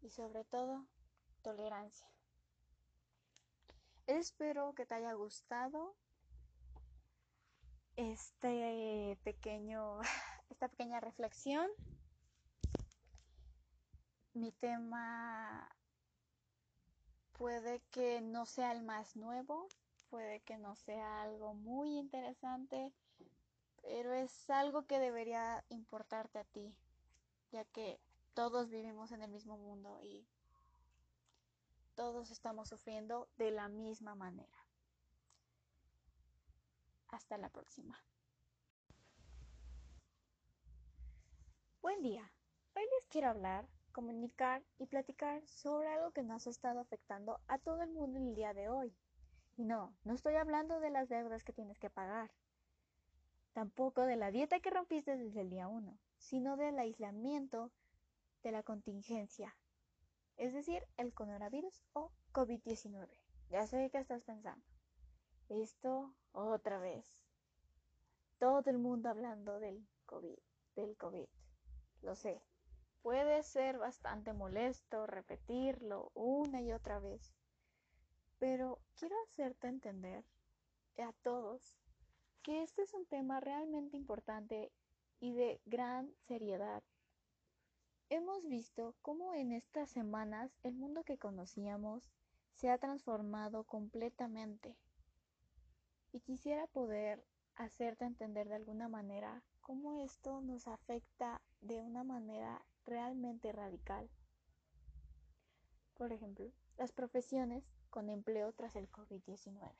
y 0.00 0.08
sobre 0.10 0.44
todo 0.44 0.86
tolerancia. 1.42 2.08
Espero 4.06 4.72
que 4.74 4.86
te 4.86 4.94
haya 4.94 5.12
gustado 5.12 5.94
este 7.96 9.18
pequeño, 9.24 10.00
esta 10.48 10.68
pequeña 10.68 11.00
reflexión. 11.00 11.68
Mi 14.38 14.52
tema 14.52 15.68
puede 17.32 17.80
que 17.90 18.20
no 18.20 18.46
sea 18.46 18.70
el 18.70 18.82
más 18.82 19.16
nuevo, 19.16 19.66
puede 20.10 20.38
que 20.42 20.58
no 20.58 20.76
sea 20.76 21.22
algo 21.22 21.54
muy 21.54 21.98
interesante, 21.98 22.92
pero 23.82 24.12
es 24.12 24.48
algo 24.48 24.86
que 24.86 25.00
debería 25.00 25.64
importarte 25.70 26.38
a 26.38 26.44
ti, 26.44 26.72
ya 27.50 27.64
que 27.64 27.98
todos 28.34 28.70
vivimos 28.70 29.10
en 29.10 29.22
el 29.22 29.30
mismo 29.32 29.58
mundo 29.58 29.98
y 30.04 30.24
todos 31.96 32.30
estamos 32.30 32.68
sufriendo 32.68 33.28
de 33.38 33.50
la 33.50 33.66
misma 33.66 34.14
manera. 34.14 34.64
Hasta 37.08 37.38
la 37.38 37.48
próxima. 37.48 38.00
Buen 41.82 42.02
día. 42.02 42.30
Hoy 42.76 42.84
les 42.84 43.08
quiero 43.08 43.30
hablar, 43.30 43.66
comunicar 43.98 44.62
y 44.78 44.86
platicar 44.86 45.44
sobre 45.48 45.88
algo 45.88 46.12
que 46.12 46.22
nos 46.22 46.46
ha 46.46 46.50
estado 46.50 46.78
afectando 46.78 47.40
a 47.48 47.58
todo 47.58 47.82
el 47.82 47.90
mundo 47.90 48.20
en 48.20 48.28
el 48.28 48.36
día 48.36 48.54
de 48.54 48.68
hoy. 48.68 48.94
Y 49.56 49.64
no, 49.64 49.92
no 50.04 50.14
estoy 50.14 50.36
hablando 50.36 50.78
de 50.78 50.90
las 50.90 51.08
deudas 51.08 51.42
que 51.42 51.52
tienes 51.52 51.80
que 51.80 51.90
pagar. 51.90 52.30
Tampoco 53.54 54.02
de 54.02 54.14
la 54.14 54.30
dieta 54.30 54.60
que 54.60 54.70
rompiste 54.70 55.16
desde 55.16 55.40
el 55.40 55.50
día 55.50 55.66
1, 55.66 55.98
sino 56.16 56.56
del 56.56 56.78
aislamiento 56.78 57.72
de 58.44 58.52
la 58.52 58.62
contingencia, 58.62 59.56
es 60.36 60.52
decir, 60.52 60.84
el 60.96 61.12
coronavirus 61.12 61.82
o 61.92 62.12
COVID-19. 62.32 63.08
Ya 63.50 63.66
sé 63.66 63.90
qué 63.90 63.98
estás 63.98 64.22
pensando. 64.22 64.64
Esto 65.48 66.14
otra 66.30 66.78
vez. 66.78 67.04
Todo 68.38 68.62
el 68.70 68.78
mundo 68.78 69.08
hablando 69.08 69.58
del 69.58 69.84
COVID, 70.06 70.38
del 70.76 70.96
COVID. 70.96 71.26
Lo 72.02 72.14
sé. 72.14 72.40
Puede 73.02 73.42
ser 73.42 73.78
bastante 73.78 74.32
molesto 74.32 75.06
repetirlo 75.06 76.10
una 76.14 76.60
y 76.62 76.72
otra 76.72 76.98
vez. 76.98 77.32
Pero 78.38 78.80
quiero 78.96 79.16
hacerte 79.24 79.68
entender 79.68 80.24
a 80.98 81.12
todos 81.22 81.76
que 82.42 82.62
este 82.62 82.82
es 82.82 82.94
un 82.94 83.06
tema 83.06 83.40
realmente 83.40 83.96
importante 83.96 84.72
y 85.20 85.32
de 85.32 85.60
gran 85.66 86.12
seriedad. 86.26 86.82
Hemos 88.10 88.46
visto 88.46 88.94
cómo 89.02 89.34
en 89.34 89.52
estas 89.52 89.90
semanas 89.90 90.50
el 90.62 90.74
mundo 90.74 91.04
que 91.04 91.18
conocíamos 91.18 92.10
se 92.54 92.70
ha 92.70 92.78
transformado 92.78 93.64
completamente. 93.64 94.76
Y 96.12 96.20
quisiera 96.20 96.66
poder 96.68 97.24
hacerte 97.54 98.04
entender 98.04 98.48
de 98.48 98.54
alguna 98.54 98.88
manera 98.88 99.42
cómo 99.60 99.94
esto 99.94 100.40
nos 100.40 100.66
afecta 100.66 101.42
de 101.60 101.82
una 101.82 102.02
manera 102.02 102.64
realmente 102.84 103.52
radical. 103.52 104.08
Por 105.94 106.12
ejemplo, 106.12 106.50
las 106.76 106.92
profesiones 106.92 107.64
con 107.90 108.08
empleo 108.08 108.52
tras 108.52 108.76
el 108.76 108.90
COVID-19. 108.90 109.72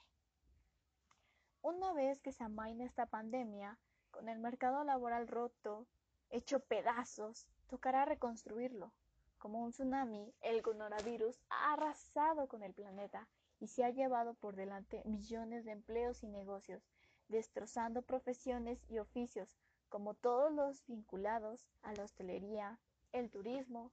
Una 1.63 1.93
vez 1.93 2.21
que 2.21 2.33
se 2.33 2.45
amaine 2.45 2.85
esta 2.85 3.07
pandemia, 3.07 3.79
con 4.11 4.29
el 4.29 4.39
mercado 4.39 4.85
laboral 4.85 5.29
roto, 5.29 5.87
hecho 6.31 6.61
pedazos, 6.61 7.47
tocará 7.69 8.05
reconstruirlo. 8.05 8.93
Como 9.39 9.63
un 9.63 9.71
tsunami, 9.71 10.35
el 10.41 10.63
coronavirus 10.63 11.41
ha 11.51 11.75
arrasado 11.75 12.49
con 12.49 12.63
el 12.63 12.75
planeta 12.75 13.29
y 13.61 13.69
se 13.69 13.85
ha 13.85 13.91
llevado 13.91 14.35
por 14.35 14.57
delante 14.57 15.03
millones 15.05 15.65
de 15.65 15.73
empleos 15.73 16.23
y 16.23 16.29
negocios, 16.29 16.83
destrozando 17.29 18.03
profesiones 18.03 18.81
y 18.89 18.99
oficios, 18.99 19.57
como 19.89 20.15
todos 20.15 20.53
los 20.53 20.85
vinculados 20.87 21.69
a 21.83 21.93
la 21.93 22.05
hostelería, 22.05 22.79
el 23.13 23.31
turismo 23.31 23.93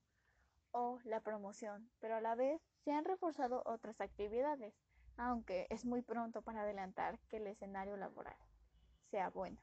o 0.72 1.00
la 1.04 1.22
promoción, 1.22 1.90
pero 2.00 2.16
a 2.16 2.22
la 2.22 2.36
vez 2.36 2.62
se 2.84 2.92
han 2.92 3.06
reforzado 3.06 3.64
otras 3.66 4.02
actividades, 4.02 4.74
aunque 5.18 5.68
es 5.70 5.86
muy 5.86 6.02
pronto 6.02 6.42
para 6.42 6.62
adelantar 6.62 7.20
que 7.30 7.38
el 7.38 7.48
escenario 7.48 7.96
laboral 7.98 8.36
sea 9.10 9.30
bueno. 9.30 9.62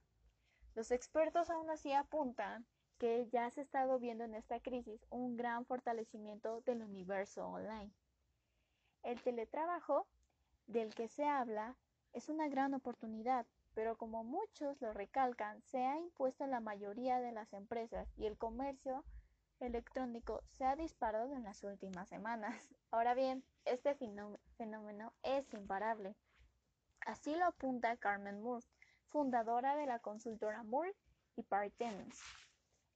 Los 0.74 0.90
expertos 0.90 1.50
aún 1.50 1.68
así 1.68 1.92
apuntan 1.92 2.66
que 2.98 3.28
ya 3.30 3.50
se 3.50 3.60
estado 3.60 3.98
viendo 3.98 4.24
en 4.24 4.34
esta 4.34 4.60
crisis 4.60 5.04
un 5.10 5.36
gran 5.36 5.66
fortalecimiento 5.66 6.60
del 6.62 6.82
universo 6.82 7.46
online. 7.46 7.92
El 9.02 9.20
teletrabajo 9.20 10.06
del 10.66 10.94
que 10.94 11.08
se 11.08 11.26
habla 11.26 11.76
es 12.12 12.28
una 12.28 12.48
gran 12.48 12.74
oportunidad, 12.74 13.46
pero 13.74 13.98
como 13.98 14.22
muchos 14.24 14.80
lo 14.80 14.92
recalcan, 14.92 15.60
se 15.62 15.84
ha 15.84 15.98
impuesto 15.98 16.44
en 16.44 16.52
la 16.52 16.60
mayoría 16.60 17.20
de 17.20 17.32
las 17.32 17.52
empresas 17.52 18.08
y 18.16 18.26
el 18.26 18.38
comercio 18.38 19.04
electrónico 19.62 20.42
se 20.46 20.64
ha 20.64 20.76
disparado 20.76 21.34
en 21.34 21.44
las 21.44 21.62
últimas 21.62 22.08
semanas. 22.08 22.74
Ahora 22.90 23.14
bien, 23.14 23.44
este 23.64 23.94
fenómeno 23.94 25.12
es 25.22 25.52
imparable. 25.54 26.16
Así 27.00 27.34
lo 27.34 27.46
apunta 27.46 27.96
Carmen 27.96 28.40
Moore, 28.42 28.66
fundadora 29.08 29.76
de 29.76 29.86
la 29.86 29.98
consultora 29.98 30.62
Moore 30.62 30.94
y 31.36 31.42
Partners. 31.42 32.20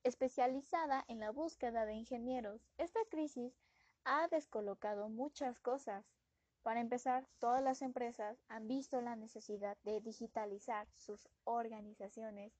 Especializada 0.04 1.04
en 1.08 1.20
la 1.20 1.30
búsqueda 1.30 1.86
de 1.86 1.94
ingenieros, 1.94 2.60
esta 2.78 3.00
crisis 3.10 3.52
ha 4.04 4.28
descolocado 4.28 5.08
muchas 5.08 5.58
cosas. 5.58 6.04
Para 6.62 6.80
empezar, 6.80 7.26
todas 7.38 7.62
las 7.62 7.82
empresas 7.82 8.38
han 8.48 8.68
visto 8.68 9.00
la 9.00 9.16
necesidad 9.16 9.76
de 9.82 10.00
digitalizar 10.00 10.86
sus 10.94 11.28
organizaciones 11.44 12.52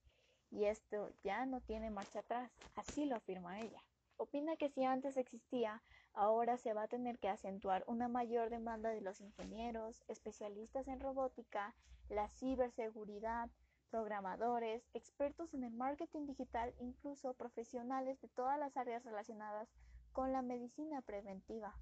y 0.51 0.65
esto 0.65 1.11
ya 1.23 1.47
no 1.47 1.61
tiene 1.61 1.91
marcha 1.91 2.21
atrás, 2.21 2.51
así 2.75 3.05
lo 3.05 3.17
afirma 3.17 3.61
ella. 3.61 3.83
Opina 4.18 4.56
que 4.56 4.70
si 4.70 4.85
antes 4.85 5.16
existía, 5.16 5.82
ahora 6.14 6.56
se 6.56 6.73
va 6.73 6.85
a 6.85 6.88
tener 6.88 7.18
que 7.18 7.28
acentuar 7.28 7.85
una 7.87 8.08
mayor 8.08 8.49
demanda 8.50 8.90
de 8.90 9.02
los 9.02 9.20
ingenieros, 9.20 10.02
especialistas 10.08 10.88
en 10.88 11.00
robótica, 11.00 11.75
la 12.08 12.28
ciberseguridad, 12.28 13.50
programadores, 13.90 14.88
expertos 14.94 15.52
en 15.54 15.64
el 15.64 15.73
marketing 15.73 16.26
digital, 16.26 16.75
incluso 16.78 17.35
profesionales 17.35 18.20
de 18.20 18.28
todas 18.28 18.58
las 18.58 18.76
áreas 18.76 19.04
relacionadas 19.04 19.68
con 20.12 20.32
la 20.32 20.42
medicina 20.42 21.02
preventiva. 21.02 21.75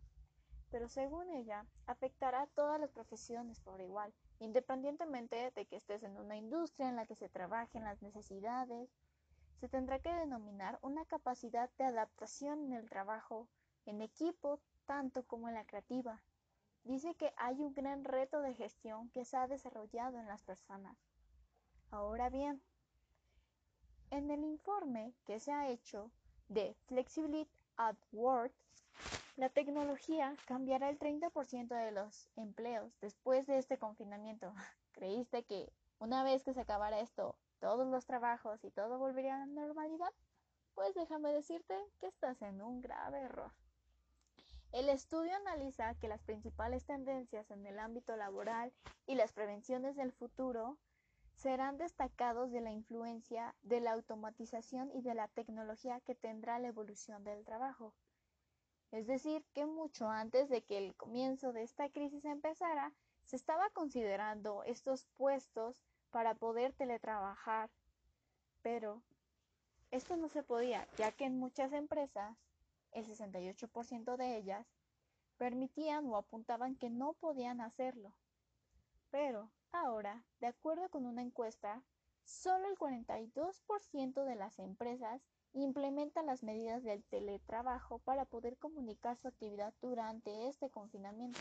Pero 0.70 0.88
según 0.88 1.30
ella, 1.30 1.66
afectará 1.86 2.42
a 2.42 2.46
todas 2.48 2.80
las 2.80 2.90
profesiones 2.90 3.60
por 3.60 3.80
igual, 3.80 4.12
independientemente 4.40 5.52
de 5.54 5.66
que 5.66 5.76
estés 5.76 6.02
en 6.02 6.16
una 6.16 6.36
industria 6.36 6.88
en 6.88 6.96
la 6.96 7.06
que 7.06 7.14
se 7.14 7.28
trabajen 7.28 7.84
las 7.84 8.02
necesidades. 8.02 8.90
Se 9.64 9.70
tendrá 9.70 9.98
que 9.98 10.12
denominar 10.12 10.78
una 10.82 11.06
capacidad 11.06 11.70
de 11.78 11.84
adaptación 11.84 12.64
en 12.64 12.74
el 12.74 12.90
trabajo, 12.90 13.48
en 13.86 14.02
equipo, 14.02 14.60
tanto 14.84 15.22
como 15.26 15.48
en 15.48 15.54
la 15.54 15.64
creativa. 15.64 16.20
Dice 16.82 17.14
que 17.14 17.32
hay 17.38 17.62
un 17.62 17.72
gran 17.72 18.04
reto 18.04 18.42
de 18.42 18.52
gestión 18.52 19.08
que 19.08 19.24
se 19.24 19.38
ha 19.38 19.48
desarrollado 19.48 20.18
en 20.18 20.26
las 20.26 20.42
personas. 20.42 20.98
Ahora 21.90 22.28
bien, 22.28 22.60
en 24.10 24.30
el 24.30 24.44
informe 24.44 25.14
que 25.24 25.40
se 25.40 25.50
ha 25.50 25.70
hecho 25.70 26.10
de 26.48 26.76
Flexibility 26.84 27.50
at 27.78 27.96
Work, 28.12 28.52
la 29.36 29.48
tecnología 29.48 30.36
cambiará 30.44 30.90
el 30.90 30.98
30% 30.98 31.68
de 31.68 31.90
los 31.90 32.28
empleos 32.36 32.92
después 33.00 33.46
de 33.46 33.56
este 33.56 33.78
confinamiento. 33.78 34.52
¿Creíste 34.92 35.42
que 35.44 35.72
una 36.00 36.22
vez 36.22 36.44
que 36.44 36.52
se 36.52 36.60
acabara 36.60 37.00
esto, 37.00 37.34
todos 37.64 37.86
los 37.86 38.04
trabajos 38.04 38.62
y 38.62 38.70
todo 38.70 38.98
volvería 38.98 39.36
a 39.36 39.38
la 39.38 39.46
normalidad? 39.46 40.12
Pues 40.74 40.94
déjame 40.94 41.32
decirte 41.32 41.74
que 41.98 42.08
estás 42.08 42.42
en 42.42 42.60
un 42.60 42.82
grave 42.82 43.22
error. 43.22 43.52
El 44.72 44.90
estudio 44.90 45.34
analiza 45.34 45.94
que 45.94 46.08
las 46.08 46.22
principales 46.22 46.84
tendencias 46.84 47.50
en 47.50 47.64
el 47.64 47.78
ámbito 47.78 48.16
laboral 48.16 48.70
y 49.06 49.14
las 49.14 49.32
prevenciones 49.32 49.96
del 49.96 50.12
futuro 50.12 50.76
serán 51.36 51.78
destacados 51.78 52.50
de 52.52 52.60
la 52.60 52.70
influencia 52.70 53.54
de 53.62 53.80
la 53.80 53.92
automatización 53.92 54.90
y 54.92 55.00
de 55.00 55.14
la 55.14 55.28
tecnología 55.28 56.00
que 56.00 56.14
tendrá 56.14 56.58
la 56.58 56.68
evolución 56.68 57.24
del 57.24 57.46
trabajo. 57.46 57.94
Es 58.90 59.06
decir, 59.06 59.42
que 59.54 59.64
mucho 59.64 60.10
antes 60.10 60.50
de 60.50 60.62
que 60.62 60.76
el 60.76 60.94
comienzo 60.96 61.54
de 61.54 61.62
esta 61.62 61.88
crisis 61.88 62.26
empezara, 62.26 62.92
se 63.22 63.36
estaba 63.36 63.70
considerando 63.70 64.64
estos 64.64 65.06
puestos 65.16 65.82
para 66.14 66.34
poder 66.34 66.72
teletrabajar, 66.72 67.68
pero 68.62 69.02
esto 69.90 70.16
no 70.16 70.30
se 70.30 70.42
podía, 70.42 70.88
ya 70.96 71.12
que 71.12 71.24
en 71.24 71.38
muchas 71.38 71.72
empresas, 71.72 72.38
el 72.92 73.04
68% 73.04 74.16
de 74.16 74.36
ellas, 74.38 74.66
permitían 75.36 76.06
o 76.06 76.16
apuntaban 76.16 76.76
que 76.76 76.88
no 76.88 77.12
podían 77.14 77.60
hacerlo. 77.60 78.14
Pero 79.10 79.50
Ahora, 79.74 80.22
de 80.38 80.46
acuerdo 80.46 80.88
con 80.88 81.04
una 81.04 81.20
encuesta, 81.20 81.82
solo 82.22 82.68
el 82.68 82.78
42% 82.78 84.24
de 84.24 84.36
las 84.36 84.60
empresas 84.60 85.20
implementan 85.52 86.26
las 86.26 86.44
medidas 86.44 86.84
del 86.84 87.02
teletrabajo 87.02 87.98
para 87.98 88.24
poder 88.24 88.56
comunicar 88.56 89.16
su 89.16 89.26
actividad 89.26 89.74
durante 89.82 90.46
este 90.48 90.70
confinamiento. 90.70 91.40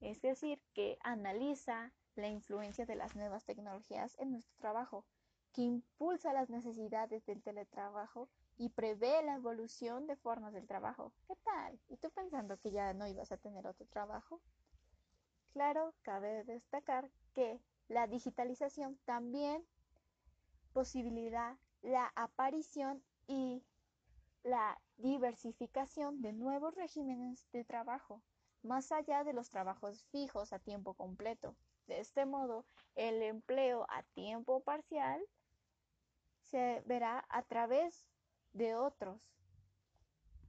Es 0.00 0.20
decir, 0.20 0.60
que 0.74 0.98
analiza 1.04 1.92
la 2.20 2.28
influencia 2.28 2.86
de 2.86 2.96
las 2.96 3.16
nuevas 3.16 3.44
tecnologías 3.44 4.16
en 4.18 4.32
nuestro 4.32 4.56
trabajo, 4.58 5.04
que 5.52 5.62
impulsa 5.62 6.32
las 6.32 6.50
necesidades 6.50 7.24
del 7.26 7.42
teletrabajo 7.42 8.28
y 8.56 8.68
prevé 8.68 9.22
la 9.22 9.34
evolución 9.34 10.06
de 10.06 10.16
formas 10.16 10.52
del 10.52 10.66
trabajo. 10.66 11.12
¿Qué 11.26 11.34
tal? 11.36 11.80
¿Y 11.88 11.96
tú 11.96 12.10
pensando 12.10 12.58
que 12.58 12.70
ya 12.70 12.92
no 12.94 13.06
ibas 13.06 13.32
a 13.32 13.36
tener 13.36 13.66
otro 13.66 13.86
trabajo? 13.86 14.40
Claro, 15.52 15.94
cabe 16.02 16.44
destacar 16.44 17.10
que 17.34 17.60
la 17.88 18.06
digitalización 18.06 18.98
también 19.04 19.66
posibilita 20.72 21.58
la 21.82 22.12
aparición 22.14 23.02
y 23.26 23.64
la 24.44 24.80
diversificación 24.96 26.22
de 26.22 26.32
nuevos 26.32 26.74
regímenes 26.74 27.46
de 27.52 27.64
trabajo, 27.64 28.22
más 28.62 28.92
allá 28.92 29.24
de 29.24 29.32
los 29.32 29.50
trabajos 29.50 30.04
fijos 30.12 30.52
a 30.52 30.58
tiempo 30.58 30.94
completo. 30.94 31.56
De 31.90 31.98
este 31.98 32.24
modo, 32.24 32.64
el 32.94 33.20
empleo 33.20 33.84
a 33.88 34.04
tiempo 34.14 34.60
parcial 34.60 35.20
se 36.44 36.84
verá 36.86 37.26
a 37.28 37.42
través 37.42 38.06
de 38.52 38.76
otros. 38.76 39.20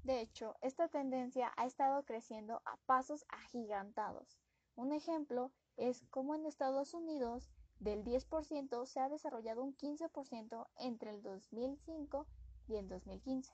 De 0.04 0.22
hecho, 0.22 0.56
esta 0.62 0.88
tendencia 0.88 1.52
ha 1.58 1.66
estado 1.66 2.04
creciendo 2.04 2.62
a 2.64 2.78
pasos 2.86 3.26
agigantados. 3.30 4.38
Un 4.76 4.92
ejemplo 4.92 5.52
es 5.78 6.06
como 6.12 6.36
en 6.36 6.46
Estados 6.46 6.94
Unidos 6.94 7.50
del 7.80 8.04
10% 8.04 8.86
se 8.86 9.00
ha 9.00 9.10
desarrollado 9.10 9.64
un 9.64 9.76
15% 9.76 10.68
entre 10.76 11.10
el 11.10 11.24
2005 11.24 12.28
y 12.68 12.76
el 12.76 12.88
2015. 12.88 13.52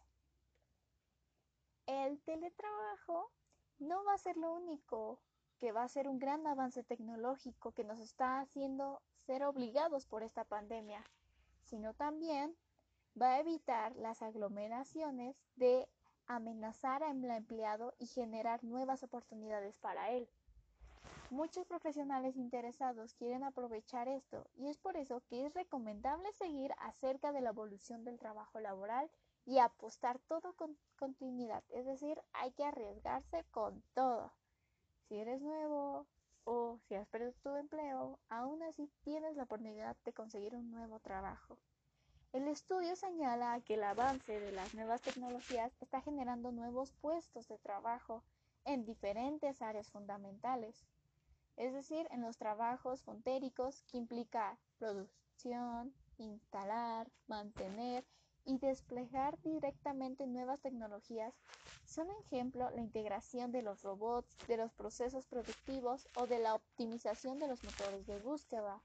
El 1.86 2.19
teletrabajo 2.19 3.32
no 3.80 4.04
va 4.04 4.15
a 4.15 4.17
ser 4.17 4.36
lo 4.36 4.52
único 4.52 5.21
que 5.59 5.71
va 5.71 5.83
a 5.83 5.89
ser 5.89 6.07
un 6.07 6.19
gran 6.19 6.45
avance 6.47 6.83
tecnológico 6.83 7.71
que 7.71 7.83
nos 7.83 7.99
está 7.99 8.39
haciendo 8.39 9.01
ser 9.25 9.43
obligados 9.43 10.05
por 10.05 10.23
esta 10.23 10.43
pandemia, 10.43 11.03
sino 11.63 11.93
también 11.93 12.55
va 13.19 13.33
a 13.33 13.39
evitar 13.39 13.95
las 13.95 14.21
aglomeraciones 14.21 15.35
de 15.55 15.87
amenazar 16.27 17.03
al 17.03 17.23
empleado 17.23 17.93
y 17.99 18.07
generar 18.07 18.63
nuevas 18.63 19.03
oportunidades 19.03 19.77
para 19.77 20.11
él. 20.11 20.29
Muchos 21.29 21.65
profesionales 21.65 22.37
interesados 22.37 23.13
quieren 23.13 23.43
aprovechar 23.43 24.07
esto 24.07 24.47
y 24.55 24.69
es 24.69 24.77
por 24.77 24.95
eso 24.95 25.21
que 25.27 25.45
es 25.45 25.53
recomendable 25.53 26.31
seguir 26.33 26.73
acerca 26.79 27.31
de 27.31 27.41
la 27.41 27.49
evolución 27.49 28.05
del 28.05 28.17
trabajo 28.17 28.59
laboral 28.59 29.09
y 29.45 29.59
apostar 29.59 30.19
todo 30.19 30.53
con 30.53 30.77
continuidad, 30.97 31.63
es 31.69 31.85
decir, 31.85 32.21
hay 32.33 32.51
que 32.51 32.65
arriesgarse 32.65 33.43
con 33.51 33.83
todo. 33.93 34.31
Si 35.07 35.15
eres 35.17 35.41
nuevo 35.41 36.05
o 36.43 36.77
si 36.87 36.95
has 36.95 37.07
perdido 37.07 37.33
tu 37.43 37.55
empleo, 37.55 38.19
aún 38.29 38.63
así 38.63 38.89
tienes 39.03 39.35
la 39.35 39.43
oportunidad 39.43 39.95
de 40.05 40.13
conseguir 40.13 40.55
un 40.55 40.71
nuevo 40.71 40.99
trabajo. 40.99 41.57
El 42.33 42.47
estudio 42.47 42.95
señala 42.95 43.59
que 43.61 43.75
el 43.75 43.83
avance 43.83 44.39
de 44.39 44.51
las 44.51 44.73
nuevas 44.73 45.01
tecnologías 45.01 45.71
está 45.81 46.01
generando 46.01 46.51
nuevos 46.51 46.91
puestos 47.01 47.47
de 47.47 47.57
trabajo 47.57 48.23
en 48.65 48.85
diferentes 48.85 49.61
áreas 49.61 49.89
fundamentales 49.89 50.85
es 51.57 51.73
decir, 51.73 52.07
en 52.11 52.21
los 52.21 52.37
trabajos 52.37 53.01
fontéricos 53.01 53.81
que 53.87 53.97
implica 53.97 54.57
producción, 54.77 55.91
instalar, 56.19 57.09
mantener 57.25 58.05
y 58.47 58.57
desplegar 58.60 59.38
directamente 59.43 60.25
nuevas 60.25 60.62
tecnologías, 60.62 61.33
son 61.86 62.10
ejemplo 62.12 62.69
la 62.69 62.81
integración 62.81 63.51
de 63.51 63.62
los 63.62 63.83
robots, 63.83 64.38
de 64.47 64.55
los 64.55 64.71
procesos 64.73 65.27
productivos 65.27 66.07
o 66.15 66.27
de 66.27 66.39
la 66.39 66.55
optimización 66.55 67.39
de 67.39 67.47
los 67.47 67.62
motores 67.63 68.07
de 68.07 68.17
búsqueda. 68.19 68.81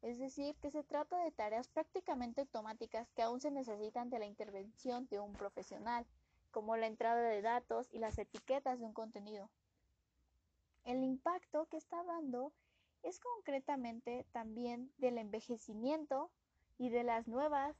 Es 0.00 0.18
decir, 0.18 0.56
que 0.56 0.70
se 0.70 0.82
trata 0.82 1.22
de 1.22 1.30
tareas 1.30 1.68
prácticamente 1.68 2.40
automáticas 2.40 3.10
que 3.12 3.22
aún 3.22 3.40
se 3.40 3.50
necesitan 3.50 4.08
de 4.08 4.18
la 4.18 4.26
intervención 4.26 5.06
de 5.08 5.20
un 5.20 5.32
profesional, 5.34 6.06
como 6.50 6.76
la 6.78 6.86
entrada 6.86 7.20
de 7.20 7.42
datos 7.42 7.88
y 7.92 7.98
las 7.98 8.16
etiquetas 8.16 8.78
de 8.78 8.86
un 8.86 8.94
contenido. 8.94 9.50
El 10.84 11.02
impacto 11.04 11.66
que 11.66 11.76
está 11.76 12.02
dando 12.04 12.52
es 13.02 13.20
concretamente 13.20 14.24
también 14.32 14.90
del 14.96 15.18
envejecimiento 15.18 16.30
y 16.78 16.88
de 16.88 17.04
las 17.04 17.28
nuevas 17.28 17.76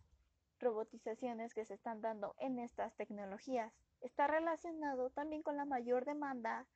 robotizaciones 0.58 1.54
que 1.54 1.64
se 1.64 1.74
están 1.74 2.00
dando 2.00 2.34
en 2.38 2.58
estas 2.58 2.94
tecnologías. 2.96 3.72
Está 4.00 4.26
relacionado 4.26 5.10
también 5.10 5.42
con 5.42 5.56
la 5.56 5.64
mayor 5.64 6.04
demanda 6.04 6.66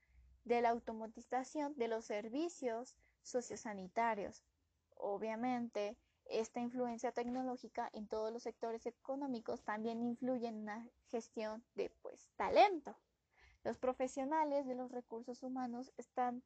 de 0.44 0.60
la 0.62 0.70
automatización 0.70 1.74
de 1.76 1.88
los 1.88 2.04
servicios 2.04 2.96
sociosanitarios. 3.22 4.42
Obviamente, 4.96 5.96
esta 6.26 6.60
influencia 6.60 7.12
tecnológica 7.12 7.90
en 7.92 8.06
todos 8.06 8.32
los 8.32 8.42
sectores 8.42 8.86
económicos 8.86 9.62
también 9.62 10.02
influye 10.02 10.46
en 10.46 10.64
la 10.64 10.86
gestión 11.08 11.64
de 11.74 11.90
pues 12.02 12.28
talento. 12.36 12.96
Los 13.62 13.78
profesionales 13.78 14.66
de 14.66 14.74
los 14.74 14.90
recursos 14.90 15.42
humanos 15.42 15.92
están, 15.98 16.42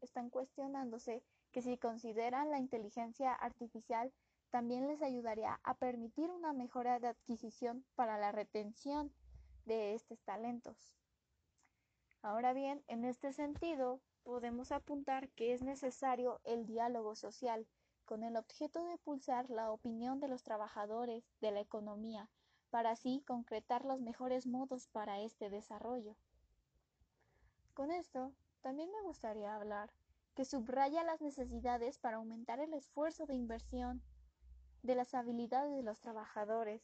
están 0.00 0.30
cuestionándose 0.30 1.22
que 1.50 1.62
si 1.62 1.76
consideran 1.76 2.50
la 2.50 2.58
inteligencia 2.58 3.32
artificial 3.32 4.12
también 4.52 4.86
les 4.86 5.00
ayudaría 5.00 5.58
a 5.64 5.74
permitir 5.78 6.30
una 6.30 6.52
mejora 6.52 7.00
de 7.00 7.08
adquisición 7.08 7.86
para 7.94 8.18
la 8.18 8.32
retención 8.32 9.10
de 9.64 9.94
estos 9.94 10.22
talentos. 10.24 10.92
Ahora 12.20 12.52
bien, 12.52 12.84
en 12.86 13.06
este 13.06 13.32
sentido, 13.32 14.02
podemos 14.24 14.70
apuntar 14.70 15.30
que 15.30 15.54
es 15.54 15.62
necesario 15.62 16.42
el 16.44 16.66
diálogo 16.66 17.16
social 17.16 17.66
con 18.04 18.22
el 18.24 18.36
objeto 18.36 18.84
de 18.84 18.98
pulsar 18.98 19.48
la 19.48 19.70
opinión 19.70 20.20
de 20.20 20.28
los 20.28 20.42
trabajadores 20.42 21.24
de 21.40 21.50
la 21.50 21.60
economía 21.60 22.28
para 22.68 22.90
así 22.90 23.24
concretar 23.26 23.86
los 23.86 24.02
mejores 24.02 24.46
modos 24.46 24.86
para 24.88 25.20
este 25.20 25.48
desarrollo. 25.48 26.14
Con 27.72 27.90
esto, 27.90 28.34
también 28.60 28.90
me 28.92 29.00
gustaría 29.00 29.54
hablar 29.54 29.90
que 30.34 30.44
subraya 30.44 31.04
las 31.04 31.22
necesidades 31.22 31.98
para 31.98 32.18
aumentar 32.18 32.60
el 32.60 32.74
esfuerzo 32.74 33.24
de 33.24 33.34
inversión 33.34 34.02
de 34.82 34.94
las 34.94 35.14
habilidades 35.14 35.74
de 35.76 35.82
los 35.82 36.00
trabajadores, 36.00 36.82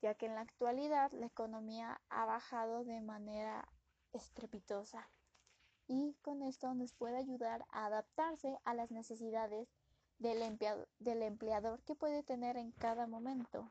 ya 0.00 0.14
que 0.14 0.26
en 0.26 0.34
la 0.34 0.42
actualidad 0.42 1.12
la 1.12 1.26
economía 1.26 2.00
ha 2.08 2.24
bajado 2.24 2.84
de 2.84 3.00
manera 3.00 3.68
estrepitosa 4.12 5.10
y 5.86 6.16
con 6.22 6.42
esto 6.42 6.72
nos 6.74 6.94
puede 6.94 7.18
ayudar 7.18 7.66
a 7.70 7.86
adaptarse 7.86 8.58
a 8.64 8.74
las 8.74 8.90
necesidades 8.90 9.68
del, 10.18 10.42
empleado, 10.42 10.88
del 10.98 11.22
empleador 11.22 11.82
que 11.82 11.94
puede 11.94 12.22
tener 12.22 12.56
en 12.56 12.72
cada 12.72 13.06
momento. 13.06 13.70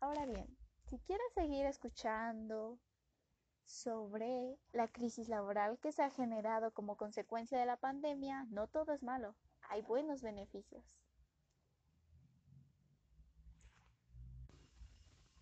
Ahora 0.00 0.24
bien, 0.24 0.56
si 0.88 0.98
quieres 1.00 1.32
seguir 1.34 1.66
escuchando 1.66 2.78
sobre 3.64 4.58
la 4.72 4.88
crisis 4.88 5.28
laboral 5.28 5.78
que 5.78 5.92
se 5.92 6.02
ha 6.02 6.10
generado 6.10 6.72
como 6.72 6.96
consecuencia 6.96 7.58
de 7.58 7.66
la 7.66 7.76
pandemia, 7.76 8.46
no 8.50 8.66
todo 8.66 8.92
es 8.92 9.02
malo, 9.02 9.36
hay 9.68 9.82
buenos 9.82 10.22
beneficios. 10.22 10.99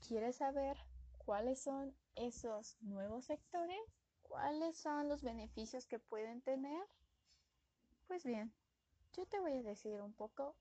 ¿Quieres 0.09 0.37
saber 0.37 0.79
cuáles 1.19 1.61
son 1.61 1.95
esos 2.15 2.79
nuevos 2.81 3.27
sectores? 3.27 3.79
¿Cuáles 4.23 4.79
son 4.79 5.07
los 5.07 5.23
beneficios 5.23 5.87
que 5.87 5.99
pueden 5.99 6.41
tener? 6.41 6.83
Pues 8.07 8.25
bien, 8.25 8.51
yo 9.13 9.27
te 9.27 9.39
voy 9.39 9.59
a 9.59 9.63
decir 9.63 10.01
un 10.01 10.15
poco 10.15 10.57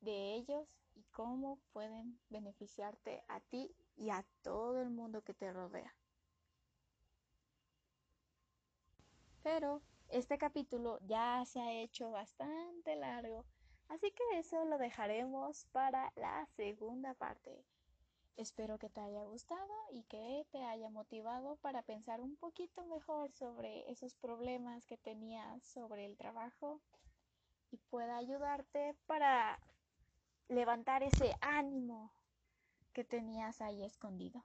de 0.00 0.34
ellos 0.34 0.80
y 0.96 1.04
cómo 1.12 1.60
pueden 1.72 2.18
beneficiarte 2.28 3.22
a 3.28 3.38
ti 3.38 3.72
y 3.94 4.10
a 4.10 4.26
todo 4.42 4.82
el 4.82 4.90
mundo 4.90 5.22
que 5.22 5.32
te 5.32 5.52
rodea. 5.52 5.94
Pero 9.44 9.80
este 10.08 10.38
capítulo 10.38 10.98
ya 11.06 11.44
se 11.46 11.60
ha 11.60 11.72
hecho 11.72 12.10
bastante 12.10 12.96
largo, 12.96 13.44
así 13.86 14.10
que 14.10 14.40
eso 14.40 14.64
lo 14.64 14.76
dejaremos 14.76 15.66
para 15.66 16.12
la 16.16 16.48
segunda 16.56 17.14
parte. 17.14 17.64
Espero 18.36 18.78
que 18.78 18.88
te 18.88 19.00
haya 19.00 19.24
gustado 19.24 19.72
y 19.92 20.04
que 20.04 20.46
te 20.50 20.64
haya 20.64 20.88
motivado 20.88 21.56
para 21.56 21.82
pensar 21.82 22.20
un 22.20 22.36
poquito 22.36 22.84
mejor 22.86 23.30
sobre 23.32 23.90
esos 23.90 24.14
problemas 24.14 24.86
que 24.86 24.96
tenías 24.96 25.62
sobre 25.62 26.06
el 26.06 26.16
trabajo 26.16 26.80
y 27.70 27.76
pueda 27.76 28.16
ayudarte 28.16 28.96
para 29.06 29.60
levantar 30.48 31.02
ese 31.02 31.34
ánimo 31.40 32.12
que 32.92 33.04
tenías 33.04 33.60
ahí 33.60 33.84
escondido. 33.84 34.44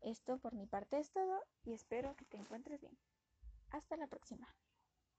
Esto 0.00 0.38
por 0.38 0.54
mi 0.54 0.66
parte 0.66 0.98
es 0.98 1.10
todo 1.10 1.42
y 1.64 1.72
espero 1.72 2.14
que 2.16 2.24
te 2.24 2.36
encuentres 2.36 2.80
bien. 2.80 2.96
Hasta 3.70 3.96
la 3.96 4.06
próxima. 4.06 4.54